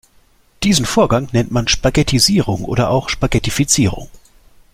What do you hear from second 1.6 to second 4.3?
Spaghettisierung oder auch Spaghettifizierung.